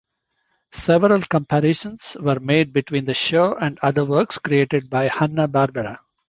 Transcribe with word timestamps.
Several 0.71 1.21
comparisons 1.21 2.17
were 2.19 2.39
made 2.39 2.73
between 2.73 3.05
the 3.05 3.13
show 3.13 3.53
and 3.55 3.77
other 3.83 4.03
works 4.03 4.39
created 4.39 4.89
by 4.89 5.07
Hanna-Barbera. 5.09 5.99